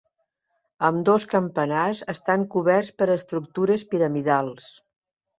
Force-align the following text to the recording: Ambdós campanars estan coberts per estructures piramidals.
Ambdós 0.87 1.25
campanars 1.33 2.01
estan 2.13 2.45
coberts 2.55 2.89
per 3.01 3.07
estructures 3.17 3.83
piramidals. 3.93 4.71